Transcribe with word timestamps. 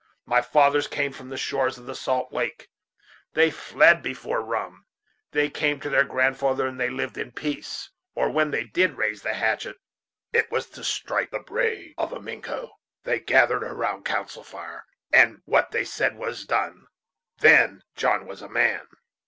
My 0.25 0.41
fathers 0.41 0.87
came 0.87 1.11
from 1.13 1.29
the 1.29 1.37
shores 1.37 1.77
of 1.77 1.85
the 1.85 1.93
salt 1.93 2.33
lake. 2.33 2.69
They 3.33 3.51
fled 3.51 4.01
before 4.01 4.41
rum. 4.41 4.85
They 5.31 5.47
came 5.47 5.79
to 5.79 5.91
their 5.91 6.05
grandfather, 6.05 6.65
and 6.65 6.79
they 6.79 6.89
lived 6.89 7.19
in 7.19 7.33
peace; 7.33 7.91
or, 8.15 8.27
when 8.31 8.49
they 8.49 8.63
did 8.63 8.97
raise 8.97 9.21
the 9.21 9.35
hatchet, 9.35 9.77
it 10.33 10.49
was 10.49 10.65
to 10.71 10.83
strike 10.83 11.29
it 11.31 11.35
into 11.35 11.43
the 11.45 11.51
brain 11.51 11.93
of 11.99 12.13
a 12.13 12.19
Mingo. 12.19 12.71
They 13.03 13.19
gathered 13.19 13.63
around 13.63 14.03
the 14.03 14.09
council 14.09 14.43
fire, 14.43 14.87
and 15.13 15.43
what 15.45 15.69
they 15.69 15.83
said 15.85 16.15
was 16.15 16.47
done. 16.47 16.87
Then 17.37 17.83
John 17.95 18.25
was 18.25 18.41
a 18.41 18.49
man. 18.49 18.87